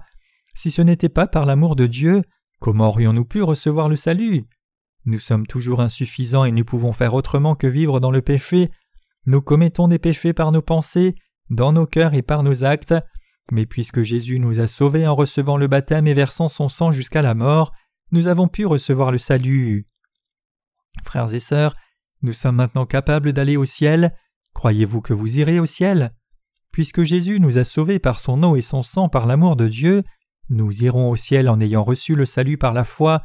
si 0.54 0.70
ce 0.70 0.82
n'était 0.82 1.08
pas 1.08 1.26
par 1.26 1.46
l'amour 1.46 1.76
de 1.76 1.86
Dieu, 1.86 2.22
Comment 2.58 2.88
aurions-nous 2.88 3.24
pu 3.24 3.42
recevoir 3.42 3.88
le 3.88 3.96
salut? 3.96 4.44
Nous 5.06 5.20
sommes 5.20 5.46
toujours 5.46 5.80
insuffisants 5.80 6.44
et 6.44 6.52
ne 6.52 6.64
pouvons 6.64 6.92
faire 6.92 7.14
autrement 7.14 7.54
que 7.54 7.68
vivre 7.68 8.00
dans 8.00 8.10
le 8.10 8.22
péché. 8.22 8.70
Nous 9.24 9.40
commettons 9.40 9.86
des 9.86 10.00
péchés 10.00 10.32
par 10.32 10.50
nos 10.50 10.62
pensées, 10.62 11.14
dans 11.48 11.72
nos 11.72 11.86
cœurs 11.86 12.14
et 12.14 12.22
par 12.22 12.42
nos 12.42 12.64
actes, 12.64 12.94
mais 13.52 13.66
puisque 13.66 14.02
Jésus 14.02 14.40
nous 14.40 14.58
a 14.58 14.66
sauvés 14.66 15.06
en 15.06 15.14
recevant 15.14 15.56
le 15.56 15.68
baptême 15.68 16.08
et 16.08 16.14
versant 16.14 16.48
son 16.48 16.68
sang 16.68 16.90
jusqu'à 16.90 17.22
la 17.22 17.34
mort, 17.34 17.72
nous 18.10 18.26
avons 18.26 18.48
pu 18.48 18.66
recevoir 18.66 19.12
le 19.12 19.18
salut. 19.18 19.86
Frères 21.04 21.32
et 21.32 21.40
sœurs, 21.40 21.76
nous 22.22 22.32
sommes 22.32 22.56
maintenant 22.56 22.86
capables 22.86 23.32
d'aller 23.32 23.56
au 23.56 23.64
ciel. 23.64 24.12
Croyez-vous 24.54 25.02
que 25.02 25.12
vous 25.12 25.38
irez 25.38 25.60
au 25.60 25.66
ciel? 25.66 26.12
Puisque 26.72 27.04
Jésus 27.04 27.38
nous 27.38 27.58
a 27.58 27.64
sauvés 27.64 28.00
par 28.00 28.18
son 28.18 28.42
eau 28.42 28.56
et 28.56 28.62
son 28.62 28.82
sang 28.82 29.08
par 29.08 29.26
l'amour 29.26 29.54
de 29.56 29.68
Dieu, 29.68 30.02
Nous 30.48 30.84
irons 30.84 31.10
au 31.10 31.16
ciel 31.16 31.48
en 31.48 31.60
ayant 31.60 31.82
reçu 31.82 32.14
le 32.14 32.24
salut 32.24 32.56
par 32.56 32.72
la 32.72 32.84
foi. 32.84 33.22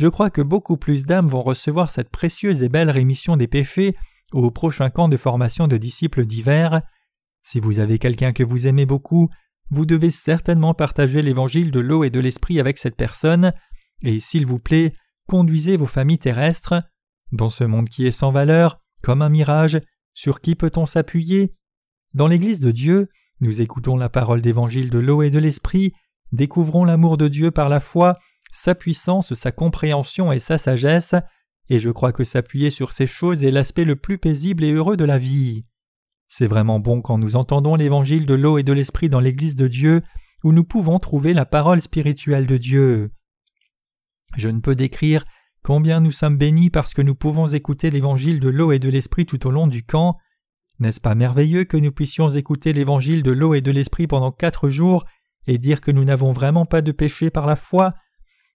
Je 0.00 0.08
crois 0.08 0.30
que 0.30 0.40
beaucoup 0.40 0.78
plus 0.78 1.04
d'âmes 1.04 1.26
vont 1.26 1.42
recevoir 1.42 1.90
cette 1.90 2.08
précieuse 2.08 2.62
et 2.62 2.70
belle 2.70 2.88
rémission 2.88 3.36
des 3.36 3.46
péchés 3.46 3.94
au 4.32 4.50
prochain 4.50 4.88
camp 4.88 5.10
de 5.10 5.18
formation 5.18 5.68
de 5.68 5.76
disciples 5.76 6.24
divers. 6.24 6.80
Si 7.42 7.60
vous 7.60 7.80
avez 7.80 7.98
quelqu'un 7.98 8.32
que 8.32 8.42
vous 8.42 8.66
aimez 8.66 8.86
beaucoup, 8.86 9.28
vous 9.68 9.84
devez 9.84 10.10
certainement 10.10 10.72
partager 10.72 11.20
l'évangile 11.20 11.70
de 11.70 11.80
l'eau 11.80 12.02
et 12.02 12.08
de 12.08 12.18
l'esprit 12.18 12.58
avec 12.58 12.78
cette 12.78 12.96
personne, 12.96 13.52
et 14.00 14.20
s'il 14.20 14.46
vous 14.46 14.58
plaît, 14.58 14.94
conduisez 15.28 15.76
vos 15.76 15.84
familles 15.84 16.18
terrestres. 16.18 16.82
Dans 17.32 17.50
ce 17.50 17.64
monde 17.64 17.90
qui 17.90 18.06
est 18.06 18.10
sans 18.10 18.32
valeur, 18.32 18.80
comme 19.02 19.20
un 19.20 19.28
mirage, 19.28 19.82
sur 20.14 20.40
qui 20.40 20.54
peut-on 20.54 20.86
s'appuyer? 20.86 21.52
Dans 22.14 22.26
l'Église 22.26 22.60
de 22.60 22.70
Dieu, 22.70 23.10
nous 23.42 23.60
écoutons 23.60 23.98
la 23.98 24.08
parole 24.08 24.40
d'évangile 24.40 24.88
de 24.88 24.98
l'eau 24.98 25.20
et 25.20 25.30
de 25.30 25.38
l'esprit, 25.38 25.92
découvrons 26.32 26.86
l'amour 26.86 27.18
de 27.18 27.28
Dieu 27.28 27.50
par 27.50 27.68
la 27.68 27.80
foi, 27.80 28.18
sa 28.52 28.74
puissance, 28.74 29.34
sa 29.34 29.52
compréhension 29.52 30.32
et 30.32 30.38
sa 30.38 30.58
sagesse, 30.58 31.14
et 31.68 31.78
je 31.78 31.90
crois 31.90 32.12
que 32.12 32.24
s'appuyer 32.24 32.70
sur 32.70 32.92
ces 32.92 33.06
choses 33.06 33.44
est 33.44 33.50
l'aspect 33.50 33.84
le 33.84 33.96
plus 33.96 34.18
paisible 34.18 34.64
et 34.64 34.72
heureux 34.72 34.96
de 34.96 35.04
la 35.04 35.18
vie. 35.18 35.64
C'est 36.28 36.46
vraiment 36.46 36.80
bon 36.80 37.00
quand 37.00 37.18
nous 37.18 37.36
entendons 37.36 37.76
l'évangile 37.76 38.26
de 38.26 38.34
l'eau 38.34 38.58
et 38.58 38.62
de 38.62 38.72
l'esprit 38.72 39.08
dans 39.08 39.20
l'Église 39.20 39.56
de 39.56 39.68
Dieu, 39.68 40.02
où 40.44 40.52
nous 40.52 40.64
pouvons 40.64 40.98
trouver 40.98 41.32
la 41.34 41.44
parole 41.44 41.80
spirituelle 41.80 42.46
de 42.46 42.56
Dieu. 42.56 43.10
Je 44.36 44.48
ne 44.48 44.60
peux 44.60 44.74
décrire 44.74 45.24
combien 45.62 46.00
nous 46.00 46.12
sommes 46.12 46.38
bénis 46.38 46.70
parce 46.70 46.94
que 46.94 47.02
nous 47.02 47.14
pouvons 47.14 47.48
écouter 47.48 47.90
l'évangile 47.90 48.40
de 48.40 48.48
l'eau 48.48 48.72
et 48.72 48.78
de 48.78 48.88
l'esprit 48.88 49.26
tout 49.26 49.46
au 49.46 49.50
long 49.50 49.66
du 49.66 49.84
camp. 49.84 50.16
N'est-ce 50.78 51.00
pas 51.00 51.14
merveilleux 51.14 51.64
que 51.64 51.76
nous 51.76 51.92
puissions 51.92 52.30
écouter 52.30 52.72
l'évangile 52.72 53.22
de 53.22 53.32
l'eau 53.32 53.54
et 53.54 53.60
de 53.60 53.70
l'esprit 53.70 54.06
pendant 54.06 54.32
quatre 54.32 54.70
jours 54.70 55.04
et 55.46 55.58
dire 55.58 55.80
que 55.80 55.90
nous 55.90 56.04
n'avons 56.04 56.32
vraiment 56.32 56.64
pas 56.64 56.80
de 56.80 56.92
péché 56.92 57.30
par 57.30 57.46
la 57.46 57.56
foi 57.56 57.94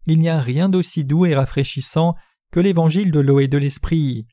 Il 0.05 0.19
n'y 0.19 0.29
a 0.29 0.39
rien 0.39 0.69
d'aussi 0.69 1.03
doux 1.03 1.25
et 1.25 1.35
rafraîchissant 1.35 2.15
que 2.51 2.59
l'évangile 2.59 3.11
de 3.11 3.19
l'eau 3.19 3.39
et 3.39 3.47
de 3.47 3.57
l'esprit. 3.57 4.27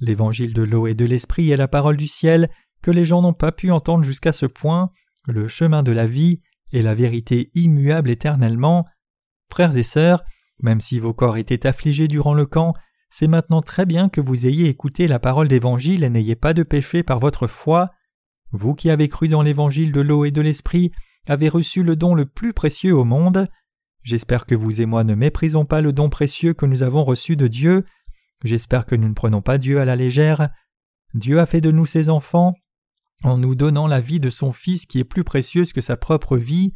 L'évangile 0.00 0.52
de 0.52 0.62
l'eau 0.62 0.86
et 0.86 0.94
de 0.94 1.04
l'esprit 1.04 1.50
est 1.50 1.56
la 1.56 1.68
parole 1.68 1.96
du 1.96 2.08
ciel 2.08 2.50
que 2.82 2.90
les 2.90 3.04
gens 3.04 3.22
n'ont 3.22 3.32
pas 3.32 3.52
pu 3.52 3.70
entendre 3.70 4.04
jusqu'à 4.04 4.32
ce 4.32 4.46
point, 4.46 4.90
le 5.26 5.46
chemin 5.46 5.82
de 5.82 5.92
la 5.92 6.06
vie 6.06 6.40
et 6.72 6.82
la 6.82 6.94
vérité 6.94 7.50
immuable 7.54 8.10
éternellement. 8.10 8.86
Frères 9.48 9.76
et 9.76 9.84
sœurs, 9.84 10.24
même 10.60 10.80
si 10.80 10.98
vos 10.98 11.14
corps 11.14 11.36
étaient 11.36 11.66
affligés 11.66 12.08
durant 12.08 12.34
le 12.34 12.46
camp, 12.46 12.74
c'est 13.10 13.28
maintenant 13.28 13.60
très 13.60 13.86
bien 13.86 14.08
que 14.08 14.20
vous 14.20 14.46
ayez 14.46 14.68
écouté 14.68 15.06
la 15.06 15.18
parole 15.18 15.48
d'Évangile 15.48 16.02
et 16.02 16.10
n'ayez 16.10 16.34
pas 16.34 16.54
de 16.54 16.62
péché 16.62 17.02
par 17.02 17.18
votre 17.18 17.46
foi. 17.46 17.90
Vous 18.50 18.74
qui 18.74 18.90
avez 18.90 19.08
cru 19.08 19.28
dans 19.28 19.42
l'Évangile 19.42 19.92
de 19.92 20.00
l'eau 20.00 20.24
et 20.24 20.30
de 20.30 20.40
l'Esprit 20.40 20.90
avez 21.28 21.48
reçu 21.48 21.82
le 21.82 21.94
don 21.94 22.14
le 22.14 22.26
plus 22.26 22.52
précieux 22.52 22.96
au 22.96 23.04
monde. 23.04 23.48
J'espère 24.02 24.46
que 24.46 24.54
vous 24.54 24.80
et 24.80 24.86
moi 24.86 25.04
ne 25.04 25.14
méprisons 25.14 25.64
pas 25.64 25.80
le 25.80 25.92
don 25.92 26.10
précieux 26.10 26.54
que 26.54 26.66
nous 26.66 26.82
avons 26.82 27.04
reçu 27.04 27.36
de 27.36 27.46
Dieu. 27.46 27.84
J'espère 28.44 28.86
que 28.86 28.96
nous 28.96 29.08
ne 29.08 29.14
prenons 29.14 29.42
pas 29.42 29.58
Dieu 29.58 29.80
à 29.80 29.84
la 29.84 29.96
légère. 29.96 30.50
Dieu 31.14 31.38
a 31.40 31.46
fait 31.46 31.60
de 31.60 31.70
nous 31.70 31.86
ses 31.86 32.08
enfants 32.08 32.54
en 33.24 33.38
nous 33.38 33.54
donnant 33.54 33.86
la 33.86 34.00
vie 34.00 34.20
de 34.20 34.30
son 34.30 34.52
Fils 34.52 34.86
qui 34.86 34.98
est 34.98 35.04
plus 35.04 35.24
précieuse 35.24 35.72
que 35.72 35.80
sa 35.80 35.96
propre 35.96 36.36
vie. 36.36 36.74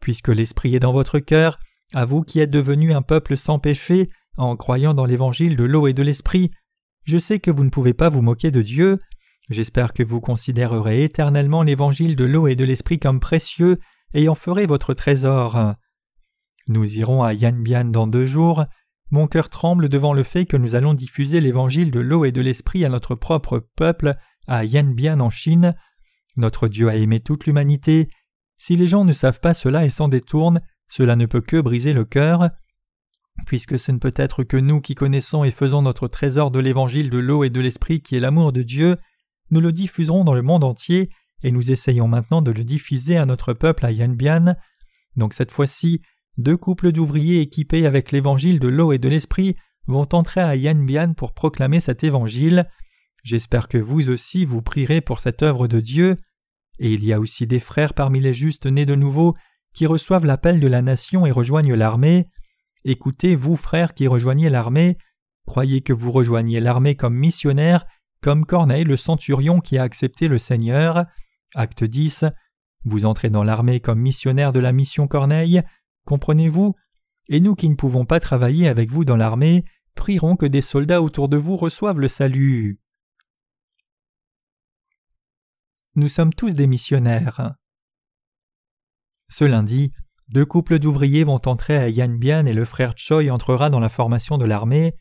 Puisque 0.00 0.28
l'Esprit 0.28 0.74
est 0.74 0.80
dans 0.80 0.92
votre 0.92 1.18
cœur, 1.18 1.58
à 1.94 2.04
vous 2.04 2.22
qui 2.22 2.40
êtes 2.40 2.50
devenus 2.50 2.94
un 2.94 3.02
peuple 3.02 3.36
sans 3.36 3.58
péché, 3.58 4.10
en 4.36 4.56
croyant 4.56 4.94
dans 4.94 5.04
l'évangile 5.04 5.56
de 5.56 5.64
l'eau 5.64 5.86
et 5.86 5.94
de 5.94 6.02
l'esprit, 6.02 6.50
je 7.04 7.18
sais 7.18 7.38
que 7.38 7.50
vous 7.50 7.64
ne 7.64 7.70
pouvez 7.70 7.94
pas 7.94 8.08
vous 8.08 8.22
moquer 8.22 8.50
de 8.50 8.62
Dieu. 8.62 8.98
J'espère 9.48 9.92
que 9.92 10.02
vous 10.02 10.20
considérerez 10.20 11.04
éternellement 11.04 11.62
l'évangile 11.62 12.16
de 12.16 12.24
l'eau 12.24 12.48
et 12.48 12.56
de 12.56 12.64
l'esprit 12.64 12.98
comme 12.98 13.20
précieux 13.20 13.78
et 14.12 14.28
en 14.28 14.34
ferez 14.34 14.66
votre 14.66 14.92
trésor. 14.92 15.76
Nous 16.68 16.98
irons 16.98 17.22
à 17.22 17.32
Yanbian 17.32 17.84
dans 17.84 18.06
deux 18.06 18.26
jours. 18.26 18.64
Mon 19.10 19.28
cœur 19.28 19.50
tremble 19.50 19.88
devant 19.88 20.12
le 20.12 20.24
fait 20.24 20.46
que 20.46 20.56
nous 20.56 20.74
allons 20.74 20.94
diffuser 20.94 21.40
l'évangile 21.40 21.92
de 21.92 22.00
l'eau 22.00 22.24
et 22.24 22.32
de 22.32 22.40
l'esprit 22.40 22.84
à 22.84 22.88
notre 22.88 23.14
propre 23.14 23.60
peuple 23.76 24.16
à 24.48 24.64
Yanbian 24.64 25.20
en 25.20 25.30
Chine. 25.30 25.76
Notre 26.36 26.66
Dieu 26.66 26.88
a 26.88 26.96
aimé 26.96 27.20
toute 27.20 27.46
l'humanité. 27.46 28.08
Si 28.56 28.76
les 28.76 28.88
gens 28.88 29.04
ne 29.04 29.12
savent 29.12 29.40
pas 29.40 29.54
cela 29.54 29.84
et 29.86 29.90
s'en 29.90 30.08
détournent, 30.08 30.60
cela 30.88 31.14
ne 31.14 31.26
peut 31.26 31.40
que 31.40 31.60
briser 31.60 31.92
le 31.92 32.04
cœur. 32.04 32.50
Puisque 33.46 33.78
ce 33.78 33.92
ne 33.92 33.98
peut 33.98 34.14
être 34.16 34.42
que 34.42 34.56
nous 34.56 34.80
qui 34.80 34.94
connaissons 34.94 35.44
et 35.44 35.50
faisons 35.50 35.82
notre 35.82 36.08
trésor 36.08 36.50
de 36.50 36.58
l'évangile 36.58 37.10
de 37.10 37.18
l'eau 37.18 37.44
et 37.44 37.50
de 37.50 37.60
l'esprit 37.60 38.00
qui 38.00 38.16
est 38.16 38.20
l'amour 38.20 38.52
de 38.52 38.62
Dieu, 38.62 38.96
nous 39.50 39.60
le 39.60 39.72
diffuserons 39.72 40.24
dans 40.24 40.34
le 40.34 40.42
monde 40.42 40.64
entier 40.64 41.10
et 41.42 41.52
nous 41.52 41.70
essayons 41.70 42.08
maintenant 42.08 42.42
de 42.42 42.50
le 42.50 42.64
diffuser 42.64 43.16
à 43.16 43.26
notre 43.26 43.52
peuple 43.52 43.86
à 43.86 43.92
Yanbian. 43.92 44.56
Donc 45.16 45.34
cette 45.34 45.52
fois-ci, 45.52 46.00
deux 46.38 46.56
couples 46.56 46.92
d'ouvriers 46.92 47.40
équipés 47.40 47.86
avec 47.86 48.12
l'évangile 48.12 48.58
de 48.58 48.68
l'eau 48.68 48.92
et 48.92 48.98
de 48.98 49.08
l'esprit 49.08 49.56
vont 49.86 50.08
entrer 50.12 50.40
à 50.40 50.56
Yanbian 50.56 51.14
pour 51.14 51.32
proclamer 51.32 51.80
cet 51.80 52.04
évangile. 52.04 52.68
J'espère 53.24 53.68
que 53.68 53.78
vous 53.78 54.10
aussi 54.10 54.44
vous 54.44 54.62
prierez 54.62 55.00
pour 55.00 55.20
cette 55.20 55.42
œuvre 55.42 55.68
de 55.68 55.80
Dieu. 55.80 56.16
Et 56.78 56.92
il 56.92 57.04
y 57.04 57.12
a 57.12 57.20
aussi 57.20 57.46
des 57.46 57.60
frères 57.60 57.94
parmi 57.94 58.20
les 58.20 58.34
justes 58.34 58.66
nés 58.66 58.86
de 58.86 58.94
nouveau 58.94 59.34
qui 59.74 59.86
reçoivent 59.86 60.26
l'appel 60.26 60.60
de 60.60 60.66
la 60.66 60.82
nation 60.82 61.26
et 61.26 61.30
rejoignent 61.30 61.74
l'armée. 61.74 62.28
Écoutez, 62.84 63.34
vous 63.34 63.56
frères 63.56 63.94
qui 63.94 64.06
rejoignez 64.06 64.48
l'armée, 64.48 64.96
croyez 65.46 65.80
que 65.80 65.92
vous 65.92 66.12
rejoignez 66.12 66.60
l'armée 66.60 66.94
comme 66.94 67.16
missionnaire, 67.16 67.86
comme 68.20 68.46
Corneille 68.46 68.84
le 68.84 68.96
centurion 68.96 69.60
qui 69.60 69.78
a 69.78 69.82
accepté 69.82 70.28
le 70.28 70.38
Seigneur. 70.38 71.04
Acte 71.54 71.84
10. 71.84 72.26
Vous 72.84 73.04
entrez 73.04 73.30
dans 73.30 73.44
l'armée 73.44 73.80
comme 73.80 74.00
missionnaire 74.00 74.52
de 74.52 74.60
la 74.60 74.72
mission 74.72 75.08
Corneille, 75.08 75.62
comprenez-vous? 76.06 76.74
Et 77.28 77.40
nous 77.40 77.54
qui 77.54 77.68
ne 77.68 77.74
pouvons 77.74 78.06
pas 78.06 78.20
travailler 78.20 78.68
avec 78.68 78.90
vous 78.90 79.04
dans 79.04 79.16
l'armée, 79.16 79.64
prierons 79.94 80.36
que 80.36 80.46
des 80.46 80.62
soldats 80.62 81.02
autour 81.02 81.28
de 81.28 81.36
vous 81.36 81.56
reçoivent 81.56 82.00
le 82.00 82.08
salut. 82.08 82.80
Nous 85.96 86.08
sommes 86.08 86.32
tous 86.32 86.54
des 86.54 86.66
missionnaires. 86.66 87.54
Ce 89.28 89.44
lundi, 89.44 89.92
deux 90.28 90.44
couples 90.44 90.78
d'ouvriers 90.78 91.24
vont 91.24 91.40
entrer 91.46 91.76
à 91.76 91.88
Yanbian 91.88 92.46
et 92.46 92.52
le 92.52 92.64
frère 92.64 92.94
Choi 92.96 93.30
entrera 93.30 93.70
dans 93.70 93.80
la 93.80 93.88
formation 93.88 94.38
de 94.38 94.44
l'armée. 94.44 94.94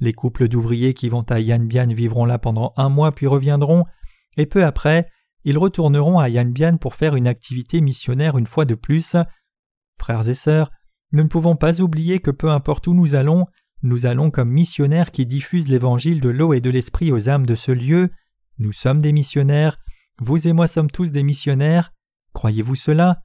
Les 0.00 0.12
couples 0.12 0.48
d'ouvriers 0.48 0.94
qui 0.94 1.08
vont 1.08 1.22
à 1.22 1.40
Yanbian 1.40 1.88
vivront 1.88 2.24
là 2.24 2.38
pendant 2.38 2.72
un 2.76 2.88
mois 2.88 3.12
puis 3.12 3.26
reviendront, 3.26 3.84
et 4.36 4.46
peu 4.46 4.64
après, 4.64 5.08
ils 5.44 5.58
retourneront 5.58 6.18
à 6.18 6.28
Yanbian 6.28 6.76
pour 6.76 6.94
faire 6.94 7.14
une 7.14 7.26
activité 7.26 7.80
missionnaire 7.80 8.38
une 8.38 8.46
fois 8.46 8.64
de 8.64 8.74
plus. 8.74 9.16
Frères 9.98 10.28
et 10.28 10.34
sœurs, 10.34 10.70
nous 11.12 11.22
ne 11.22 11.28
pouvons 11.28 11.56
pas 11.56 11.80
oublier 11.80 12.18
que 12.18 12.30
peu 12.30 12.50
importe 12.50 12.86
où 12.86 12.94
nous 12.94 13.14
allons, 13.14 13.46
nous 13.82 14.06
allons 14.06 14.30
comme 14.30 14.50
missionnaires 14.50 15.10
qui 15.10 15.26
diffusent 15.26 15.68
l'évangile 15.68 16.20
de 16.20 16.28
l'eau 16.28 16.52
et 16.52 16.60
de 16.60 16.70
l'esprit 16.70 17.12
aux 17.12 17.28
âmes 17.28 17.46
de 17.46 17.54
ce 17.54 17.72
lieu. 17.72 18.10
Nous 18.58 18.72
sommes 18.72 19.00
des 19.00 19.12
missionnaires, 19.12 19.78
vous 20.20 20.48
et 20.48 20.52
moi 20.52 20.66
sommes 20.66 20.90
tous 20.90 21.10
des 21.10 21.22
missionnaires. 21.22 21.92
Croyez-vous 22.32 22.74
cela? 22.74 23.22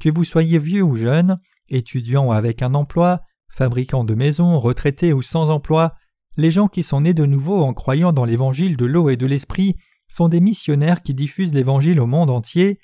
Que 0.00 0.08
vous 0.08 0.24
soyez 0.24 0.58
vieux 0.58 0.82
ou 0.82 0.96
jeune, 0.96 1.36
étudiant 1.68 2.26
ou 2.26 2.32
avec 2.32 2.62
un 2.62 2.74
emploi, 2.74 3.22
fabricant 3.50 4.04
de 4.04 4.14
maisons, 4.14 4.58
retraité 4.58 5.12
ou 5.12 5.22
sans 5.22 5.50
emploi, 5.50 5.94
les 6.36 6.50
gens 6.50 6.68
qui 6.68 6.82
sont 6.82 7.02
nés 7.02 7.14
de 7.14 7.26
nouveau 7.26 7.62
en 7.62 7.74
croyant 7.74 8.12
dans 8.12 8.24
l'évangile 8.24 8.76
de 8.76 8.86
l'eau 8.86 9.10
et 9.10 9.16
de 9.16 9.26
l'esprit 9.26 9.76
sont 10.08 10.28
des 10.28 10.40
missionnaires 10.40 11.02
qui 11.02 11.14
diffusent 11.14 11.54
l'évangile 11.54 12.00
au 12.00 12.06
monde 12.06 12.30
entier. 12.30 12.80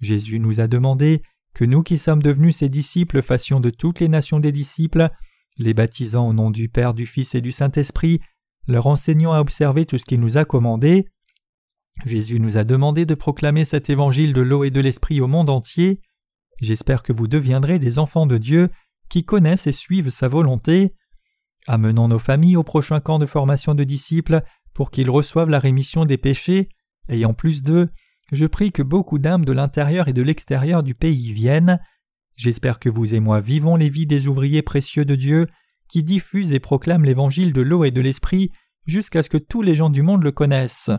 Jésus 0.00 0.38
nous 0.38 0.60
a 0.60 0.66
demandé 0.66 1.22
que 1.54 1.64
nous 1.64 1.82
qui 1.82 1.98
sommes 1.98 2.22
devenus 2.22 2.56
ses 2.56 2.68
disciples 2.68 3.22
fassions 3.22 3.60
de 3.60 3.70
toutes 3.70 4.00
les 4.00 4.08
nations 4.08 4.40
des 4.40 4.52
disciples, 4.52 5.10
les 5.56 5.72
baptisant 5.72 6.28
au 6.28 6.32
nom 6.32 6.50
du 6.50 6.68
Père, 6.68 6.94
du 6.94 7.06
Fils 7.06 7.34
et 7.34 7.40
du 7.40 7.52
Saint-Esprit, 7.52 8.20
leur 8.66 8.86
enseignant 8.86 9.32
à 9.32 9.40
observer 9.40 9.86
tout 9.86 9.98
ce 9.98 10.04
qu'il 10.04 10.20
nous 10.20 10.36
a 10.36 10.44
commandé. 10.44 11.06
Jésus 12.06 12.40
nous 12.40 12.56
a 12.56 12.64
demandé 12.64 13.06
de 13.06 13.14
proclamer 13.14 13.64
cet 13.64 13.88
évangile 13.88 14.32
de 14.32 14.40
l'eau 14.40 14.64
et 14.64 14.70
de 14.70 14.80
l'esprit 14.80 15.20
au 15.20 15.28
monde 15.28 15.48
entier. 15.48 16.00
J'espère 16.60 17.02
que 17.02 17.12
vous 17.12 17.28
deviendrez 17.28 17.78
des 17.78 17.98
enfants 17.98 18.26
de 18.26 18.38
Dieu 18.38 18.70
qui 19.08 19.24
connaissent 19.24 19.68
et 19.68 19.72
suivent 19.72 20.10
sa 20.10 20.26
volonté. 20.26 20.94
Amenons 21.68 22.08
nos 22.08 22.18
familles 22.18 22.56
au 22.56 22.64
prochain 22.64 23.00
camp 23.00 23.18
de 23.18 23.26
formation 23.26 23.74
de 23.74 23.84
disciples 23.84 24.42
pour 24.72 24.90
qu'ils 24.90 25.10
reçoivent 25.10 25.50
la 25.50 25.60
rémission 25.60 26.04
des 26.04 26.18
péchés, 26.18 26.68
en 27.24 27.32
plus 27.32 27.62
d'eux, 27.62 27.88
je 28.32 28.46
prie 28.46 28.72
que 28.72 28.82
beaucoup 28.82 29.18
d'âmes 29.18 29.44
de 29.44 29.52
l'intérieur 29.52 30.08
et 30.08 30.12
de 30.12 30.22
l'extérieur 30.22 30.82
du 30.82 30.94
pays 30.94 31.32
viennent. 31.32 31.80
J'espère 32.36 32.78
que 32.78 32.88
vous 32.88 33.14
et 33.14 33.20
moi 33.20 33.40
vivons 33.40 33.76
les 33.76 33.88
vies 33.88 34.06
des 34.06 34.26
ouvriers 34.26 34.62
précieux 34.62 35.04
de 35.04 35.14
Dieu 35.14 35.46
qui 35.88 36.02
diffusent 36.02 36.52
et 36.52 36.60
proclament 36.60 37.04
l'évangile 37.04 37.52
de 37.52 37.60
l'eau 37.60 37.84
et 37.84 37.90
de 37.90 38.00
l'esprit 38.00 38.50
jusqu'à 38.86 39.22
ce 39.22 39.28
que 39.28 39.38
tous 39.38 39.62
les 39.62 39.74
gens 39.74 39.90
du 39.90 40.02
monde 40.02 40.24
le 40.24 40.32
connaissent. 40.32 40.90